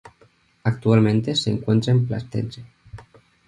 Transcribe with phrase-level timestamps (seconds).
[0.63, 2.65] Actualmente se encuentra en Platense.